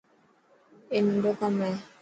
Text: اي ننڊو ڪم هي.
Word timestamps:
اي 0.91 0.97
ننڊو 1.05 1.31
ڪم 1.39 1.53
هي. 1.65 1.73